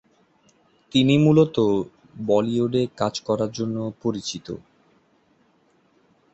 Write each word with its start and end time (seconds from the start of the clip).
তিনি 0.91 1.15
মূলত 1.17 1.55
বলিউডে 2.25 2.83
কাজ 2.97 3.13
করার 3.19 3.51
জন্য 3.51 3.77
পরিচিত। 4.01 4.47